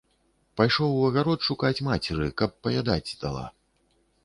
Пайшоў 0.61 0.95
у 1.01 1.03
агарод 1.09 1.39
шукаць 1.49 1.83
мацеры, 1.89 2.31
каб 2.43 2.57
паядаць 2.65 3.17
дала. 3.23 3.45